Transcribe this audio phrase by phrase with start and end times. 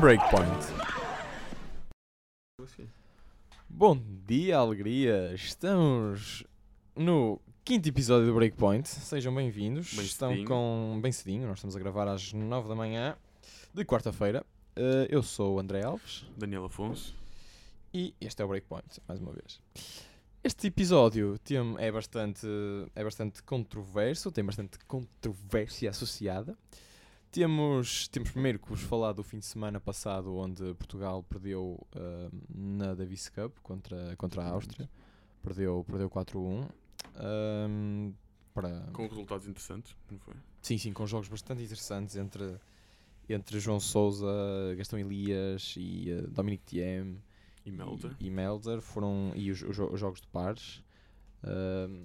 [0.00, 0.59] Breakpoint.
[4.60, 5.32] Alegria.
[5.34, 6.44] Estamos
[6.94, 8.86] no quinto episódio do Breakpoint.
[8.88, 9.94] Sejam bem-vindos.
[9.94, 10.48] Bem Estão cedinho.
[10.48, 11.46] com bem cedinho.
[11.48, 13.16] Nós estamos a gravar às 9 da manhã
[13.74, 14.44] de quarta-feira.
[14.76, 17.14] Eh, eu sou o André Alves Daniel Afonso.
[17.92, 19.60] e este é o Breakpoint, mais uma vez.
[20.42, 22.46] Este episódio tem, é, bastante,
[22.94, 26.56] é bastante controverso, tem bastante controvérsia associada.
[27.30, 32.28] Temos, temos primeiro que vos falar do fim de semana passado, onde Portugal perdeu ah,
[32.52, 34.90] na Davis Cup contra, contra a Áustria.
[35.40, 36.68] Perdeu, perdeu 4-1.
[37.14, 38.12] Ahm,
[38.52, 38.80] para...
[38.92, 40.34] Com resultados interessantes, não foi?
[40.60, 42.56] Sim, sim, com jogos bastante interessantes entre,
[43.28, 44.26] entre João Souza,
[44.76, 47.22] Gastão Elias e ah, Dominic Thiem
[47.64, 48.16] E Melder.
[48.18, 50.82] e, e Melzer foram e os, os os jogos de pares
[51.42, 52.04] Ahm,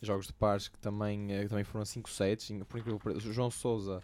[0.00, 3.32] jogos de pares que também, eh, também foram 5 sets por incrível que pareça, o
[3.32, 4.02] João Souza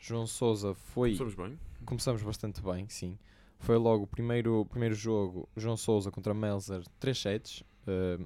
[0.00, 1.58] João Souza foi Estamos bem?
[1.84, 3.18] começamos bastante bem sim
[3.58, 8.24] foi logo o primeiro, primeiro jogo João Souza contra Melzer 3 sets Ahm,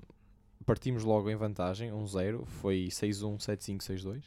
[0.66, 4.22] partimos logo em vantagem 1-0 foi 6-1, 7-5, 6-2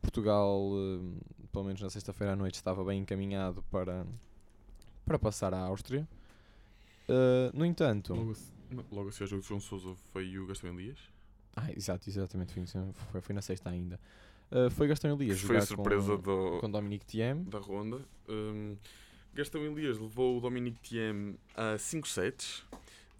[0.00, 1.18] Portugal ahm,
[1.52, 4.06] pelo menos na sexta-feira à noite estava bem encaminhado para
[5.04, 6.06] para passar à Áustria
[7.08, 8.16] Ah, no entanto a
[8.94, 10.98] logo a seguir ao jogo de João Souza foi o Gastão Elias.
[11.54, 12.52] Ah, exato, exatamente.
[12.52, 12.64] Foi,
[13.12, 13.98] foi, foi na sexta ainda.
[14.50, 17.42] Uh, foi Gastão Elias foi a surpresa com, do, com Dominic Thiem.
[17.44, 18.00] da ronda.
[18.28, 18.76] Um,
[19.34, 22.64] Gastão Elias levou o Dominic Thiem a 5 sets.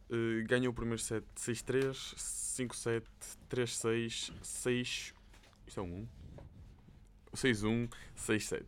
[0.08, 3.02] Uh, ganhou o primeiro set 6-3, 5-7,
[3.50, 5.14] 3-6, 6.
[5.66, 6.06] Isto é um
[7.34, 7.36] 1.
[7.36, 8.62] 6-1, 6-7.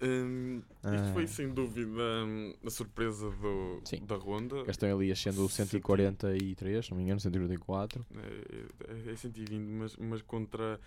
[0.00, 0.62] Um,
[0.94, 4.04] isto foi Ah, sem dúvida hum, a surpresa do, Sim.
[4.06, 4.62] da ronda.
[4.64, 8.06] Gastão Elias sendo o 143, se não me engano, 144.
[8.14, 10.78] É, é, é 120, mas, mas contra,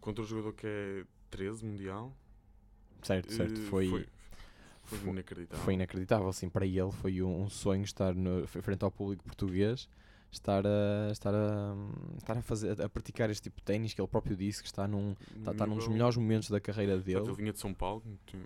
[0.00, 2.12] contra o jogador que é 13 mundial.
[3.02, 3.60] Certo, certo.
[3.60, 4.06] eh, Foi, foi,
[4.84, 5.64] foi foi- inacreditável.
[5.64, 6.28] foi inacreditável.
[6.28, 9.88] Assim, para ele foi um, um sonho estar no, frente ao público português.
[10.28, 11.74] Estar a, estar a,
[12.18, 14.86] estar a, fazer, a praticar este tipo de ténis que ele próprio disse que está,
[14.86, 17.20] num, está, está num dos melhores momentos da carreira dele.
[17.20, 18.02] Ele vinha de São Paulo.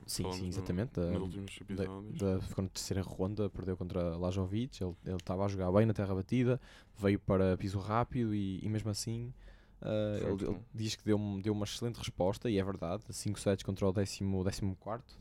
[0.06, 0.92] Sim, sim, no- exatamente.
[0.92, 2.19] da- nos últimos da, episódios.
[2.19, 5.94] da, ficou na terceira ronda, perdeu contra Lajovic, ele ele estava a jogar bem na
[5.94, 6.60] terra batida,
[6.97, 9.32] veio para piso rápido e, e mesmo assim
[9.80, 13.62] Foi ele, ele diz que deu, deu uma excelente resposta e é verdade, 5 sets
[13.64, 15.16] contra o 14 décimo quarto,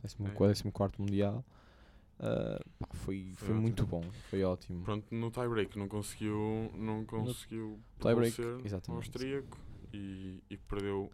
[1.02, 1.44] mundial.
[2.20, 4.84] Ah, pá, foi, Foi foi muito bom, foi ótimo.
[4.84, 8.98] Pronto, no tie-break não conseguiu, não conseguiu o exatamente.
[8.98, 9.58] austríaco
[9.94, 11.10] e, e perdeu.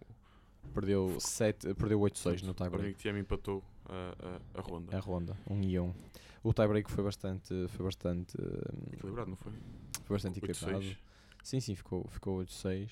[0.74, 2.78] Perdeu, sete, perdeu 8-6 no O tie-break.
[2.78, 4.16] Dominic Thiem empatou a,
[4.56, 4.98] a, a ronda.
[4.98, 5.94] A ronda, 1 e 1.
[6.44, 9.54] O tie-break foi bastante, foi bastante, ah, Equilibrado, não foi?
[10.04, 10.50] foi bastante 8-6.
[10.50, 10.98] equilibrado.
[11.44, 12.90] Sim, sim, ficou, ficou 8-6.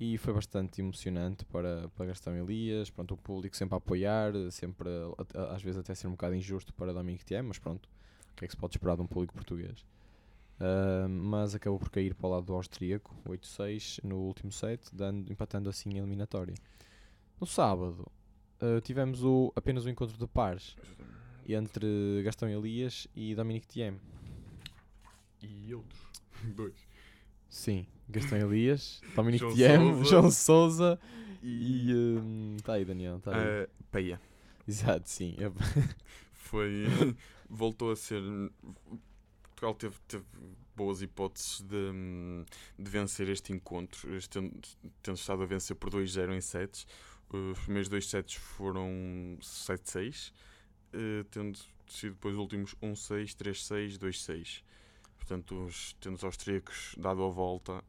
[0.00, 2.88] E foi bastante emocionante para, para Gastão Elias.
[2.88, 6.34] Pronto, o público sempre a apoiar, sempre, a- a- às vezes até ser um bocado
[6.34, 7.86] injusto para Dominic Thiem, mas pronto,
[8.32, 9.84] o que é que se pode esperar de um público português?
[10.58, 15.30] Ah, mas acabou por cair para o lado do austríaco, 8-6 no último set, dando,
[15.30, 16.54] empatando assim a eliminatória.
[17.38, 18.06] No sábado,
[18.58, 20.76] ah, tivemos o, apenas o encontro de pares
[21.46, 24.00] entre Gastão Elias e Dominic Thiem.
[25.42, 26.00] E outros.
[26.56, 26.89] Dois.
[27.50, 29.52] Sim, Gastão Elias, Dominic João
[29.94, 30.04] Sousa.
[30.10, 31.00] João Souza
[31.42, 31.92] e.
[31.94, 33.20] hum, Tá aí, Daniel.
[33.20, 33.64] Tá aí.
[33.64, 34.20] Uh, Peia.
[34.66, 35.34] Exato, sim.
[35.38, 35.52] Eu-
[36.32, 36.84] Foi.
[37.50, 38.22] voltou a ser.
[39.42, 40.24] Portugal teve, teve
[40.76, 42.44] boas hipóteses de, hum,
[42.78, 44.52] de vencer este encontro, este tendo,
[45.02, 46.86] tendo estado a vencer por 2-0 em sets.
[47.32, 50.32] Os primeiros dois sets foram 7-6,
[50.92, 51.56] eh, tendo
[51.86, 54.62] sido depois os últimos 1-6, 3-6, 2-6.
[55.20, 57.84] Portanto, os, tendo os austríacos dado a volta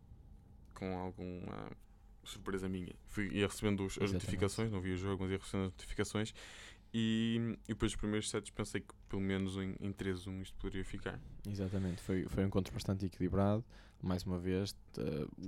[0.76, 1.72] com alguma
[2.24, 2.94] surpresa minha.
[3.08, 6.34] Fui, ia recebendo os- as notificações, não vi o jogo, mas ia recebendo as notificações.
[6.94, 10.84] E, e depois dos primeiros sets pensei que pelo menos em, em 3-1 isto poderia
[10.84, 11.20] ficar.
[11.48, 13.64] Exatamente, foi, foi um encontro bastante equilibrado.
[14.04, 15.02] Mais uma vez, t-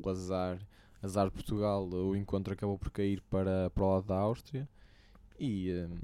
[0.03, 0.57] o azar,
[1.01, 4.67] azar de Portugal, o encontro acabou por cair para, para o lado da Áustria
[5.39, 5.97] e, hum,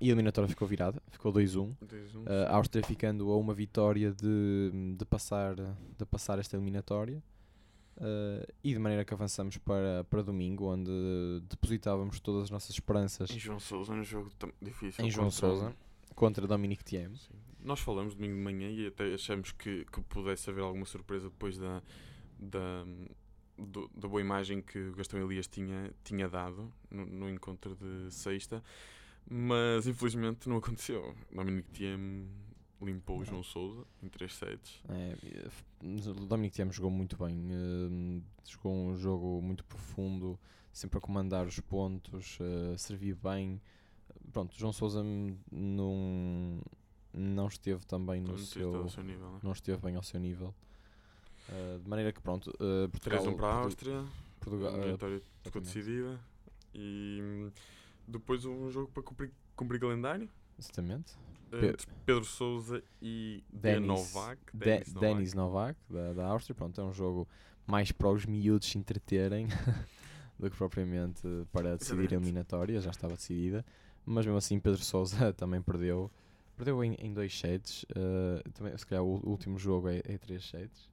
[0.00, 1.74] e a eliminatória ficou virada, ficou 2-1.
[1.84, 2.28] 2-1.
[2.48, 7.22] A Áustria ficando a uma vitória de, de, passar, de passar esta eliminatória.
[7.98, 10.90] Uh, e de maneira que avançamos para, para domingo, onde
[11.48, 15.02] depositávamos todas as nossas esperanças Em João Sousa, um jogo tam- difícil.
[15.02, 15.74] em João Sousa
[16.14, 17.10] contra Dominic Thiem.
[17.64, 21.56] Nós falamos domingo de manhã e até achamos que, que pudesse haver alguma surpresa depois
[21.56, 21.82] da,
[22.38, 22.84] da,
[23.56, 28.12] do- da boa imagem que o Gastão Elias tinha, tinha dado no, no encontro de
[28.12, 28.62] sexta,
[29.28, 31.14] mas infelizmente não aconteceu.
[31.32, 32.28] Dominic Thiem
[32.80, 33.24] limpou o.
[33.24, 34.82] João Souza em 3 sets.
[34.88, 35.16] É,
[35.82, 40.38] o Dominic Thiem jogou muito bem, eh, jogou um jogo muito profundo,
[40.72, 43.60] sempre a comandar os pontos, eh, servir bem.
[44.32, 46.60] Pronto, João Souza hum, não,
[47.12, 49.30] não esteve também no Não seu, seu nível.
[49.32, 49.40] né?
[49.42, 50.54] não esteve bem ao seu nível.
[51.48, 54.04] Eh, de maneira que pronto, eh, Portugal, 3-1 para a Áustria,
[54.40, 56.20] Portugal, vitória ficou decidida
[56.74, 57.50] e
[58.06, 60.28] depois um jogo para cumprir, cumprir calendário.
[60.58, 61.14] exatamente.
[61.52, 64.40] Entre Pedro Souza e Denis- Novak.
[64.52, 65.00] De- Denis Novak.
[65.14, 66.54] Denis Novak, da, da Áustria.
[66.54, 67.26] Pronto, é um jogo
[67.66, 69.46] mais para os miúdos se entreterem
[70.38, 71.22] do que propriamente
[71.52, 73.64] para decidir a eliminatória, já estava decidida.
[74.04, 76.10] Mas mesmo assim, Pedro Souza também perdeu.
[76.56, 77.86] Perdeu em, em dois sets.
[77.94, 80.90] eh, também, se calhar o último jogo é, é três sets.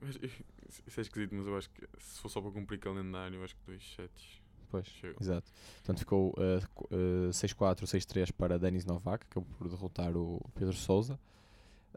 [0.86, 3.54] Isso é esquisito, mas eu acho que se for só para cumprir calendário, eu acho
[3.56, 4.39] que dois sets
[4.70, 5.16] Pois, chega.
[5.20, 5.50] exato.
[5.76, 6.32] Portanto, ficou
[6.74, 11.18] qu- eh, 6-4, 6-3 para Denis Novak, que acabou por derrotar o Pedro Souza.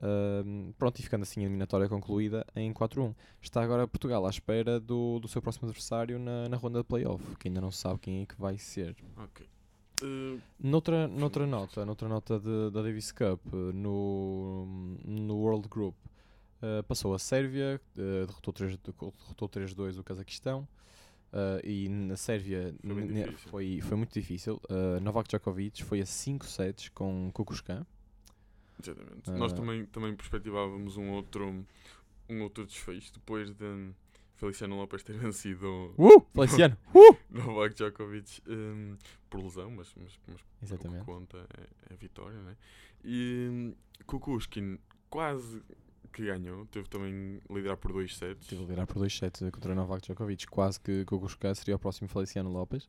[0.01, 3.13] Ahm, pronto, e ficando assim a eliminatória concluída em 4-1.
[3.41, 7.23] Está agora Portugal à espera do, do seu próximo adversário na, na ronda de playoff,
[7.37, 8.95] que ainda não se sabe quem é que vai ser.
[9.17, 9.45] Ok.
[10.01, 14.65] Eh, Noutra, noutra nota, noutra nota de- da Davis Cup, eh, no,
[15.05, 15.95] no World Group,
[16.61, 20.67] eh, passou a Sérvia, derrotou 3 derrotou 3-2 o Cazaquistão.
[21.33, 23.49] Eh, e na Sérvia Foi ne- difícil.
[23.49, 24.61] foi, foi muito difícil.
[24.69, 27.85] Eh, Novak Djokovic foi a 5 sets com Kukushkan.
[28.81, 29.31] exatamente.
[29.31, 29.55] Nós Ah.
[29.55, 31.65] também, também perspectivávamos um outro,
[32.29, 33.91] um outro desfecho depois de
[34.35, 36.21] Feliciano Lopes ter vencido Uh!
[36.33, 36.77] Feliciano!
[36.93, 37.17] Uh!
[37.29, 38.97] Novak Djokovic hum,
[39.29, 41.05] por lesão, mas, mas, mas o que Exatamente.
[41.05, 42.55] conta é, é a vitória, né?
[43.03, 43.75] E hum,
[44.05, 44.77] Kukushkin
[45.09, 45.61] quase
[46.13, 48.47] que ganhou, teve também liderar por dois sets.
[48.47, 50.45] Tive a liderar por 2 sets contra Novak Djokovic.
[50.47, 52.87] Quase que Kukushkan seria o próximo Feliciano Lopes.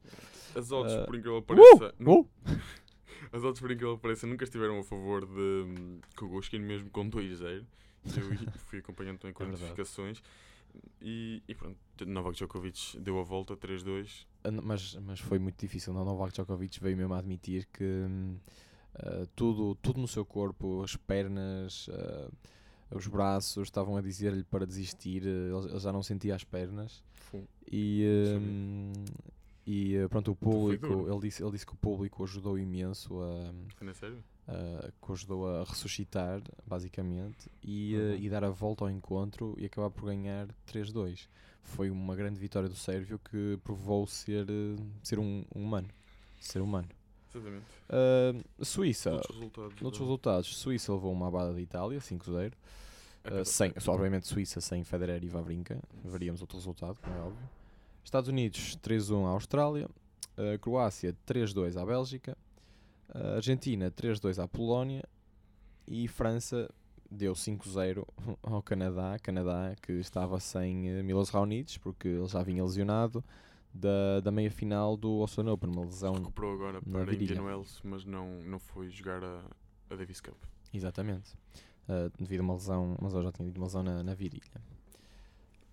[0.54, 2.28] As odds, Ah, por incrível que pareça, nu- Uh!
[3.32, 5.32] as odds, por incrível que pareça, nunca estiveram a favor de
[5.66, 7.64] hum, Kukushkin, mesmo com 2-0.
[8.04, 8.04] Eu
[8.68, 10.22] fui acompanhando também com É as notificações.
[11.00, 11.76] E, e pronto,
[12.06, 14.26] Novak Djokovic deu a volta 3-2.
[14.44, 15.92] Ah, mas, mas foi muito difícil.
[15.94, 18.36] Não, Novak Djokovic veio mesmo a admitir que hum,
[18.96, 22.28] ah, tudo, tudo no seu corpo, as pernas, ah,
[22.96, 25.22] os braços, estavam a dizer-lhe para desistir.
[25.26, 27.02] ah, Ele, já não sentia as pernas.
[27.70, 28.04] E,
[28.38, 28.92] hum,
[29.66, 33.52] e ah, pronto, o público, ele disse, ele disse que o público ajudou imenso a,
[33.76, 34.22] Foi na sério?
[34.46, 38.12] a- que o ajudou a ressuscitar, basicamente, e, Uhum.
[38.12, 41.28] ah, e dar a volta ao encontro e acabar por ganhar 3-2.
[41.62, 45.88] Foi uma grande vitória do Sérvio que provou ser, eh, ser um, um humano.
[46.38, 46.88] Ser humano.
[47.34, 47.64] Exatamente.
[47.88, 49.12] Ah, Suíça.
[49.12, 49.80] Outros resultados.
[49.80, 52.52] Noutros da- resultados, Suíça levou uma abada de Itália, 5-0.
[53.26, 57.20] É Uh, sem, só, obviamente Suíça sem Federer e Vavrinka, veríamos outro resultado, como é
[57.20, 57.48] óbvio.
[58.04, 59.88] Estados Unidos 3-1 à Austrália,
[60.36, 62.36] Uh, Croácia 3-2 à Bélgica,
[63.14, 65.04] Uh, Argentina 3-2 à Polónia
[65.86, 66.68] e França
[67.10, 68.04] deu 5-0
[68.42, 73.22] ao Canadá, Canadá que estava sem uh, Milos Raonic porque ele já vinha lesionado
[73.74, 77.32] da, da meia final do Australian Open, uma lesão recuperou agora para virilha.
[77.32, 79.42] Indian Wells, mas não, não foi jogar a,
[79.90, 80.36] a Davis Cup.
[80.72, 81.34] Exatamente.
[81.88, 84.62] Uh, devido a uma lesão, mas eu já tinha tido uma lesão na, na virilha.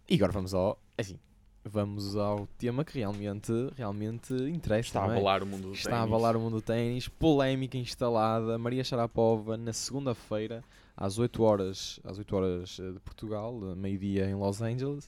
[0.09, 0.81] E agora vamos ao.
[0.97, 1.17] Assim,
[1.63, 4.89] vamos ao tema que realmente, realmente interessa.
[4.89, 5.17] Está a é?
[5.17, 7.07] abalar o mundo do Está a abalar o mundo do ténis.
[7.07, 8.57] Polémica instalada.
[8.57, 10.63] Maria Sharapova, na segunda-feira,
[10.97, 15.05] às 8 horas, às 8 horas eh, de Portugal, eh, meio-dia em Los Angeles,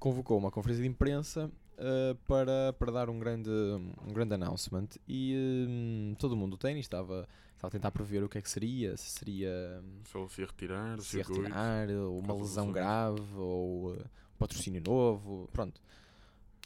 [0.00, 1.50] convocou uma conferência de imprensa
[1.84, 4.88] eh, para, para dar um grande, um grande announcement.
[5.08, 8.48] E hum, todo mundo do ténis estava, estava a tentar prever o que é que
[8.48, 13.94] seria, se seria hum, Se ele se retirar, se retirar, ou uma lesão grave, ou
[13.94, 14.04] uh,
[14.38, 15.80] patrocínio novo, pronto.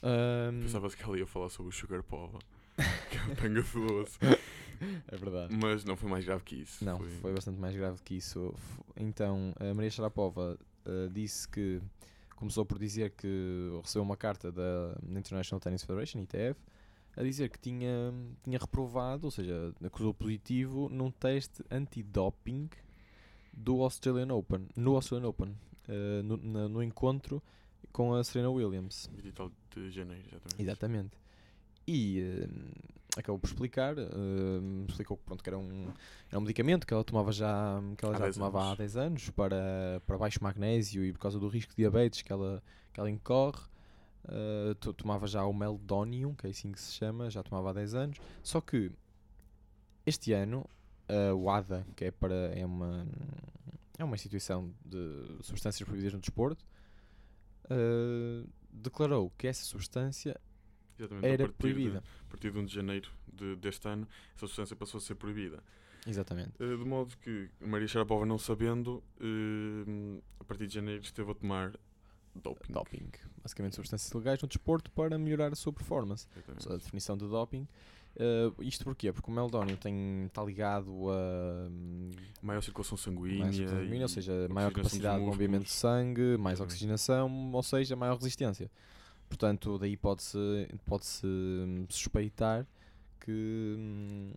[0.03, 2.37] Hum, Pensava-se que ela ia falar sobre o Sugar Pova.
[3.09, 4.19] que é o tanga doce.
[5.07, 5.51] é verdade.
[5.51, 6.85] Mas não foi mais grave que isso.
[6.85, 8.53] Não, foi bastante mais grave que isso.
[8.95, 11.81] Então, a Maria Sharapova uh, disse que
[12.37, 13.27] começou por dizer que
[13.83, 16.57] recebeu uma carta da International Tennis Federation, ITF,
[17.17, 18.13] a dizer que tinha,
[18.43, 22.69] tinha reprovado, ou seja, acusou positivo num teste antidoping
[23.51, 25.49] do Australian Open, no Australian Open,
[25.89, 27.41] uh, no, na- no encontro
[27.91, 29.09] com a Serena Williams.
[29.15, 30.61] 20 e tal de janeiro, exatamente.
[30.61, 31.17] Exatamente.
[31.87, 32.47] E eh,
[33.17, 34.05] acabou por explicar, eh,
[34.87, 35.91] explicou que, pronto, que era um,
[36.29, 38.77] era um medicamento que ela tomava já, que ela Há já 10 tomava há anos.
[38.77, 42.61] 10 anos para, para baixo magnésio e por causa do risco de diabetes que ela,
[42.93, 43.61] que ela incorre.
[44.79, 47.93] to- tomava já o Meldonium, que é assim que se chama, já tomava há 10
[47.95, 48.17] anos.
[48.43, 48.91] Só que
[50.05, 50.65] este ano
[51.07, 53.05] a WADA, que é, para, é, uma,
[53.97, 56.65] é uma instituição de substâncias proibidas no desporto,
[57.71, 60.39] uh, declarou que essa substância
[60.97, 61.99] Exatamente, a era partir proibida.
[62.01, 65.15] De, a partir de 1 de janeiro de- deste ano, essa substância passou a ser
[65.15, 65.63] proibida.
[66.07, 66.51] Exatamente.
[66.59, 71.35] Eh, de modo que Maria Sharapova, não sabendo, eh, a partir de janeiro esteve a
[71.35, 71.73] tomar
[72.35, 72.71] doping.
[72.71, 73.09] Doping.
[73.43, 76.27] Basicamente substâncias ilegais no desporto para melhorar a sua performance.
[76.35, 76.71] Exatamente.
[76.71, 77.67] A definição de doping.
[78.19, 79.13] Uh, isto porquê?
[79.13, 82.09] Porque o meldónio está ligado a hum,
[82.41, 83.41] Maior circulação sanguínea.
[83.43, 87.95] mais circulação sanguínea, ou seja, maior capacidade de movimento de sangue, mais oxigenação, ou seja,
[87.95, 88.71] maior resistência.
[89.27, 91.27] Portanto, daí pode-se pode -se
[91.89, 92.65] suspeitar
[93.19, 94.33] que, hum,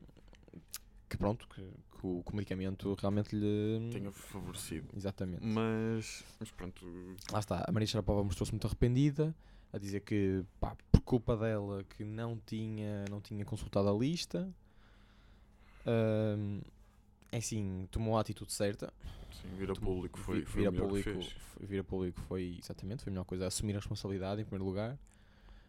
[1.09, 3.91] que pronto, que, que o, que o medicamento realmente lhe...
[3.93, 4.89] Tenha favorecido.
[4.97, 5.45] Exatamente.
[5.45, 6.85] Mas, mas pronto,
[7.33, 9.35] Lá está, a Maria Sharapova mostrou-se muito arrependida,
[9.73, 14.53] a dizer que, pá, por culpa dela, que não tinha, não tinha consultado a lista.
[15.87, 16.61] Ahm,
[17.33, 18.93] é assim, tomou a atitude certa.
[19.33, 21.37] sim, vir a público foi, foi vir, o a melhor público, fez.
[21.61, 24.99] vir a público foi, exatamente, foi a melhor coisa, assumir a responsabilidade em primeiro lugar.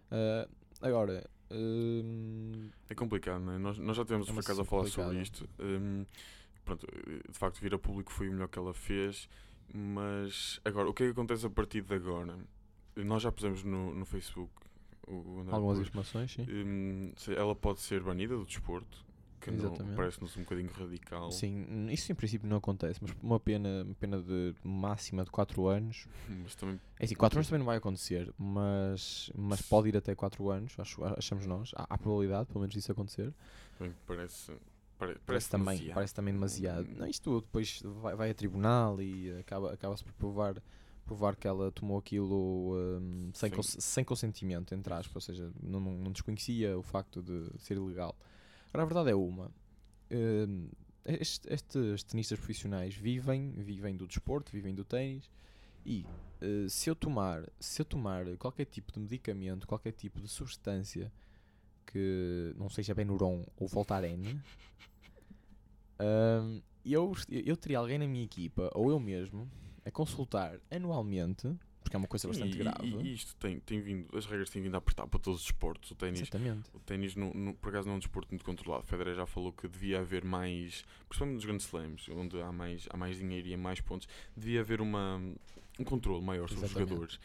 [0.09, 0.47] Ah,
[0.81, 3.57] agora, ahm, É complicado, não é?
[3.57, 5.47] Nós, nós já temos É por acaso a falar sobre isto.
[5.59, 6.05] Hum,
[6.65, 6.87] pronto,
[7.29, 9.27] de facto, vir a público foi o melhor que ela fez.
[9.73, 12.37] Mas agora, o que é que acontece a partir de agora?
[12.97, 14.51] Nós já pusemos no, no Facebook
[15.07, 17.13] o, algumas informações, sim.
[17.15, 19.05] Se- ela pode ser banida do desporto,
[19.41, 19.51] que
[19.95, 21.31] parece-nos um bocadinho radical.
[21.31, 25.67] Sim, isso em princípio não acontece, mas uma pena, uma pena de máxima de 4
[25.67, 26.07] anos.
[26.43, 30.13] Mas também É assim, 4 anos também não vai acontecer, mas, mas pode ir até
[30.15, 31.71] 4 anos, acho, achamos nós.
[31.75, 33.33] Há, há probabilidade, pelo menos, disso acontecer.
[34.07, 34.51] parece.
[34.97, 35.93] Pare, Parece, parece também, demasiado.
[35.95, 36.87] parece também demasiado.
[36.95, 40.61] Não, isto depois vai, vai a tribunal e acaba- acaba-se por provar,
[41.05, 45.79] provar que ela tomou aquilo hum, sem, cons- sem consentimento, entre aspas, ou seja, não
[45.79, 48.15] não desconhecia o facto de ser ilegal.
[48.73, 49.51] Agora, a verdade é uma.
[50.11, 50.69] hum,
[51.05, 55.29] este- estes tenistas profissionais vivem, vivem do desporto, vivem do ténis
[55.85, 56.05] e
[56.39, 61.11] eh, se eu tomar, se eu tomar qualquer tipo de medicamento, qualquer tipo de substância
[61.87, 64.21] que não seja Benuron ou Voltaren,
[65.99, 69.49] hum, eu, eu teria alguém na minha equipa, ou eu mesmo,
[69.85, 71.47] a consultar anualmente,
[71.91, 72.87] porque é uma coisa bastante e, grave.
[72.87, 75.91] E, isto tem, tem vindo, as regras têm vindo a apertar para todos os desportos.
[75.91, 76.29] O ténis.
[76.73, 78.83] O ténis, não, não- por acaso, não é um desporto muito controlado.
[78.83, 82.87] O Federer já falou que devia haver mais, principalmente nos grandes slams, onde há mais,
[82.89, 84.07] há mais dinheiro e há mais pontos,
[84.37, 85.17] devia haver uma,
[85.77, 86.89] um controle maior sobre os Exatamente.
[86.89, 87.19] jogadores.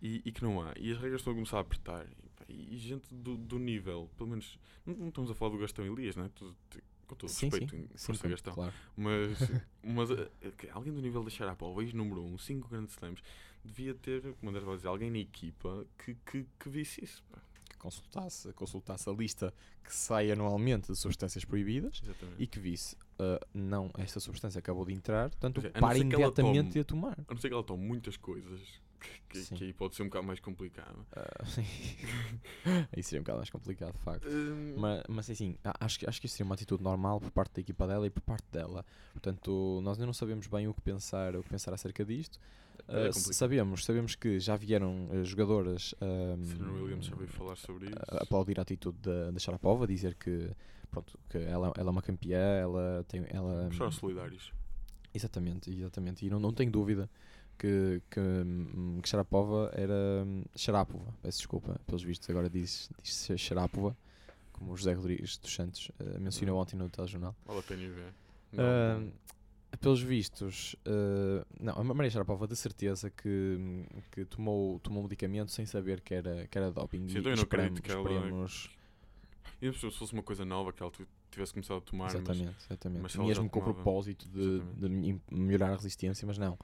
[0.00, 0.72] E, e que não há.
[0.78, 2.06] E as regras estão a começar a apertar.
[2.48, 5.84] E, e gente do, do nível, pelo menos, não, não estamos a falar do Gastão
[5.84, 6.30] Elias, né?
[6.34, 8.54] Tu- te- com todo Sim, sim, respeito, sim, força sim, Gastão.
[8.54, 8.72] claro.
[8.96, 9.38] Mas,
[9.82, 10.30] mas eh,
[10.72, 13.20] alguém do nível da Sharapova, ex-número 1, 5 grandes slams,
[13.64, 17.22] devia ter, como André dizer, alguém na equipa que, que, que visse isso.
[17.30, 17.38] pá.
[17.68, 19.52] Que consultasse, consultasse a lista
[19.84, 22.42] que sai anualmente de substâncias proibidas Exatamente.
[22.42, 26.78] e que visse, ah, não, esta substância acabou de entrar, portanto, para imediatamente tome- de
[26.80, 27.18] a tomar.
[27.26, 28.60] A não ser que ela tome muitas coisas,
[29.02, 31.06] que, que, aí pode ser um bocado mais complicado.
[31.14, 31.64] Ah, sim.
[32.96, 34.28] Aí seria um bocado mais complicado, de facto.
[34.28, 37.30] Hum, Mas, mas assim, a- acho que, acho que isso seria uma atitude normal por
[37.30, 38.84] parte da equipa dela e por parte dela.
[39.12, 42.38] Portanto, nós ainda não sabemos bem o que pensar, o que pensar acerca disto.
[42.88, 46.36] é Ah, sabemos, sabemos que já vieram eh, jogadoras a-
[48.22, 50.50] aplaudir a atitude da, da Sharapova, dizer que,
[50.90, 53.24] pronto, que ela, ela é uma campeã, ela tem.
[53.28, 54.52] Ela, Mostraram solidários.
[55.14, 56.24] Exatamente, exatamente.
[56.24, 57.08] E não, não tenho dúvida
[57.58, 60.24] que, que, hum, que Sharapova era.
[60.26, 63.96] hum, Sharapova, peço desculpa, pelos vistos, agora diz, diz Sharapova,
[64.52, 67.34] como o José Rodrigues dos Santos eh, mencionou ontem no telejornal.
[67.46, 68.12] Vale a pena ir ver.
[68.52, 69.12] Não,
[69.80, 75.50] pelos vistos, eh, não, a Maria Sharapova de certeza que, que tomou, tomou um medicamento
[75.50, 77.08] sem saber que era, que era doping.
[77.08, 78.70] Sim, e eu não esperamos, acredito que ela- esperemos-
[79.62, 80.92] E se fosse uma coisa nova que ela
[81.30, 83.02] tivesse começado a tomar, mas exatamente, exatamente.
[83.02, 86.58] mas ela já Mesmo com o propósito de, de melhorar a resistência, mas não.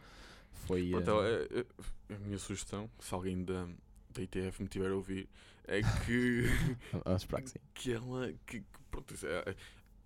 [0.52, 0.90] Foi.
[0.90, 3.68] Pronto, é- é- a minha sugestão, se alguém da,
[4.12, 5.28] da ITF me tiver a ouvir,
[5.66, 6.42] é que,
[7.04, 7.58] Vamos esperar que sim.
[7.74, 9.56] que ela que, que, pronto, é- é-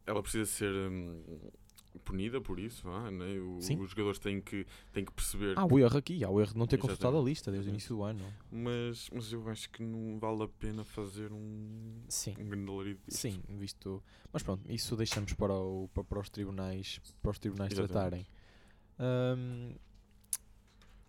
[0.07, 1.23] ela precisa ser hum,
[2.05, 3.39] punida por isso, vá, né?
[3.39, 6.53] O- os jogadores têm que, têm que perceber Há o erro aqui, há o erro
[6.53, 8.25] de não ter consultado a lista desde o início do ano.
[8.51, 12.35] Mas, mas eu acho que não vale a pena fazer um, Sim.
[12.39, 13.21] um grande alarido disto.
[13.21, 14.03] Sim, visto.
[14.33, 17.93] Mas pronto, isso deixamos para, o, para, para os tribunais, para os tribunais Exatamente.
[17.93, 18.27] tratarem.
[18.99, 19.75] Ahm,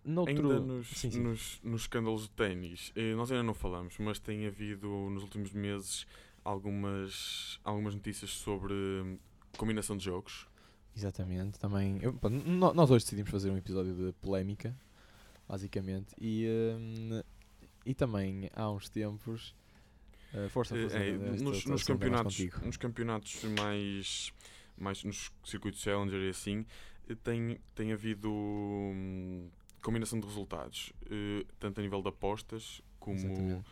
[0.04, 0.34] noutro...
[0.50, 1.20] Ainda nos, Sim, sim.
[1.20, 5.52] Nos, nos escândalos de ténis, eh, nós ainda não falamos, mas tem havido nos últimos
[5.52, 6.06] meses
[6.44, 9.18] algumas, algumas notícias sobre hum,
[9.56, 10.46] combinação de jogos.
[10.96, 11.98] Exatamente, também.
[12.02, 14.76] eu- pá, nós hoje decidimos fazer um episódio de polémica,
[15.48, 17.22] basicamente, e, ahm,
[17.84, 19.54] e também há uns tempos.
[20.32, 20.98] ah, força, força.
[20.98, 24.32] é, esta- nos, nos é campeonatos, nos campeonatos mais,
[24.78, 26.64] mais nos circuitos Challenger e assim,
[27.08, 29.48] eh, tem, tem havido hum,
[29.84, 33.64] combinação de resultados, eh, tanto a nível de apostas como, Exatamente.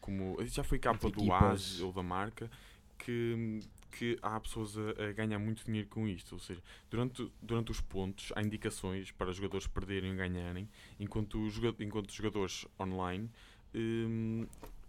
[0.00, 1.32] como já foi capa do.
[1.32, 2.50] AS ou da marca,
[2.96, 3.60] que,
[3.92, 6.32] que há pessoas a, a ganhar muito dinheiro com isto.
[6.32, 10.66] Ou seja, durante, durante os pontos há indicações para os jogadores perderem ou ganharem,
[10.98, 13.30] enquanto os, enquanto os jogadores online
[13.74, 14.46] hum,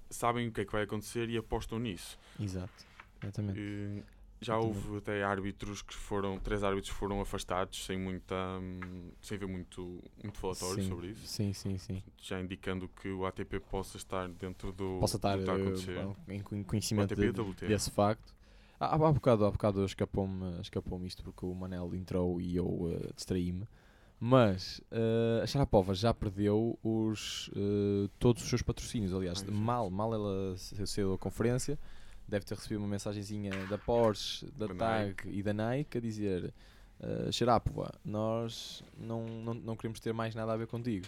[0.10, 2.18] sabem o que é que vai acontecer e apostam nisso.
[2.40, 2.86] Exato.
[3.22, 3.60] Exatamente.
[3.60, 4.04] Eh,
[4.42, 8.36] já houve até árbitros que foram, três árbitros foram afastados sem muita,
[9.22, 12.02] sem haver muito, muito falatório sim, sobre isso, Sim, sim, sim.
[12.18, 15.58] já indicando que o ATP possa estar dentro do, Possa estar do que está a
[15.58, 16.54] eh, acontecer.
[16.58, 17.32] em conhecimento de-
[17.68, 18.34] desse facto.
[18.80, 23.12] Há, há bocado, há bocado escapou-me escapou isto porque o Manel entrou e eu eh,
[23.14, 23.68] distraí-me.
[24.22, 29.14] Mas eh, a Sharapova já perdeu os, eh, todos os seus patrocínios.
[29.14, 29.54] Aliás, Ah, exato.
[29.58, 31.78] mal, mal ela saiu da conferência,
[32.30, 36.54] deve ter recebido uma mensagenzinha da Porsche, da TAG e da Nike a dizer:
[37.32, 41.06] Sharapova, nós não, não, não queremos ter mais nada a ver contigo.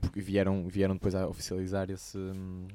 [0.00, 2.66] Porque vieram, vieram depois a oficializar esse, hum,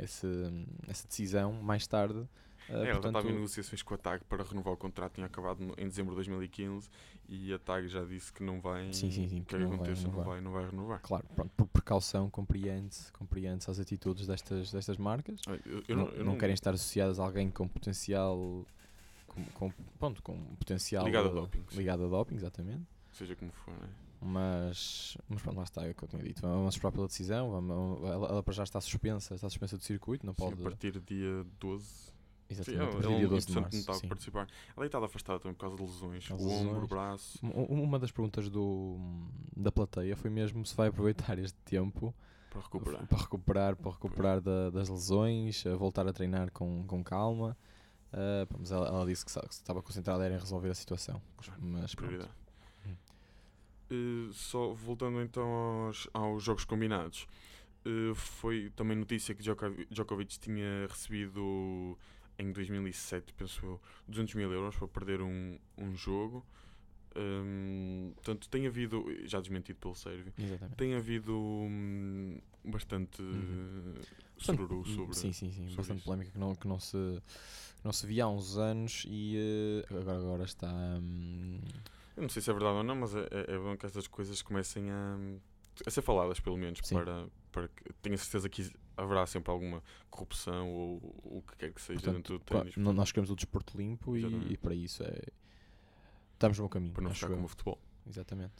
[0.00, 2.26] esse, hum, essa decisão mais tarde.
[2.68, 5.26] É, ela já portanto, estava em negociações com a TAG para renovar o contrato, tinha
[5.26, 6.88] acabado em dezembro de 2015
[7.28, 8.92] e a TAG já disse que não vai.
[8.92, 10.26] Sim, sim, sim, que que é não vai aconteça, não renovar.
[10.26, 11.00] vai, não vai renovar.
[11.02, 15.40] Claro, pronto, por precaução compreende-se compreende as atitudes destas, destas marcas.
[15.66, 18.64] Eu, eu não, não, eu não querem estar associadas a alguém com potencial.
[19.26, 21.78] Com, com, pronto, com potencial Ligado a doping, sim.
[21.78, 22.82] ligado a doping, exatamente.
[23.12, 23.88] Seja como for, né?
[24.24, 26.42] Mas, mas pronto, lá está, é o que eu tinha dito.
[26.42, 27.50] Vamos esperar pela decisão.
[27.50, 30.60] Vamos, ela, ela para já está suspensa, está suspensa do circuito, não Sim, pode.
[30.60, 32.12] a partir de dia 12.
[32.52, 33.76] Exatamente, ela do dia é 12 de não março.
[33.78, 34.08] está a sim.
[34.08, 34.46] participar.
[34.76, 36.30] Ela estava afastada também por causa de lesões.
[36.30, 37.38] O ombro, o braço.
[37.44, 38.98] Um- Uma das perguntas do,
[39.56, 42.14] da plateia foi mesmo se vai aproveitar este tempo
[42.50, 43.06] Para recuperar.
[43.06, 47.56] para recuperar, para recuperar da- das lesões, a voltar a treinar com, com calma.
[48.10, 51.20] Pá, mas ela, ela disse que que estava concentrada em resolver a situação.
[51.58, 52.28] Mas pronto.
[52.86, 52.94] Hum.
[53.90, 55.46] Eh, só voltando então
[55.86, 57.26] aos, aos jogos combinados,
[57.84, 61.96] eh, foi também notícia que Djokovic, Djokovic tinha recebido
[62.38, 66.44] em 2007, penso eu, 200 mil euros para perder um, um jogo.
[67.14, 70.76] Hum, portanto, tem havido, já desmentido pelo Sérvio, Exatamente.
[70.76, 73.94] tem havido hum, bastante Uhum.
[74.38, 75.14] sururu sobre.
[75.14, 75.74] Sim, sim, sim.
[75.76, 76.04] Bastante isso.
[76.06, 79.94] polémica que não, que não, se, que não se via há uns anos e eh,
[79.94, 80.72] agora, agora está.
[80.72, 81.60] hum,
[82.16, 84.06] Eu não sei se é verdade ou não, mas é, é- é bom que estas
[84.06, 85.18] coisas comecem a,
[85.86, 86.94] a ser faladas, pelo menos, Sim.
[86.94, 91.72] para, para que tenho a certeza que haverá sempre alguma corrupção ou o que quer
[91.72, 92.76] que seja Portanto, dentro do ténis.
[92.76, 95.20] nós queremos o desporto limpo e, e para isso é.
[96.34, 96.92] Estamos no bom caminho.
[96.92, 97.78] para não ficar como o futebol.
[98.06, 98.52] Exatamente.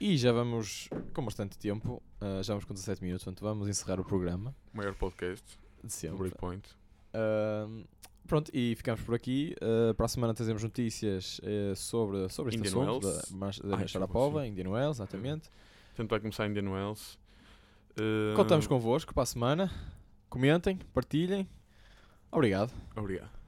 [0.00, 4.00] E já vamos com bastante tempo, ah, já vamos com 17 minutos, portanto vamos encerrar
[4.00, 5.44] o programa O maior podcast
[5.84, 6.16] de sempre.
[6.18, 6.66] Breakpoint.
[7.12, 7.84] Ahm,
[8.26, 9.54] pronto, e ficamos por aqui.
[9.60, 13.28] Ah, para a semana trazemos notícias eh, sobre, sobre este Indian assunto Wells.
[13.30, 14.46] da, Mar- Ah, da sim.
[14.46, 15.50] Indian Wells, exatamente.
[15.88, 17.18] Portanto, vai começar Indian Wells.
[18.36, 19.70] Contamos convosco para a semana.
[20.28, 21.48] Comentem, partilhem.
[22.30, 22.72] Obrigado.
[22.96, 23.39] Obrigado.